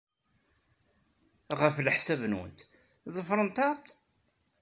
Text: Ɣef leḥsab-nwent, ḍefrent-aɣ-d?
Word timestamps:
Ɣef 1.59 1.75
leḥsab-nwent, 1.85 2.59
ḍefrent-aɣ-d? 3.15 3.87